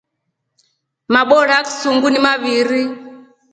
Mabora 1.13 1.53
aksunguu 1.61 2.09
nemaviiri. 2.13 2.83